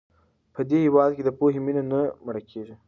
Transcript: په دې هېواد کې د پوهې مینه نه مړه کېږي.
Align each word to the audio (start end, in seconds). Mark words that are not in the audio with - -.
په 0.53 0.61
دې 0.69 0.77
هېواد 0.85 1.11
کې 1.15 1.23
د 1.25 1.29
پوهې 1.37 1.59
مینه 1.65 1.83
نه 1.91 1.99
مړه 2.25 2.41
کېږي. 2.49 2.75